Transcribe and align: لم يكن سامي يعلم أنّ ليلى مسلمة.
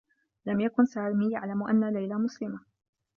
لم 0.45 0.59
يكن 0.59 0.85
سامي 0.85 1.31
يعلم 1.31 1.63
أنّ 1.67 1.93
ليلى 1.93 2.15
مسلمة. 2.15 2.59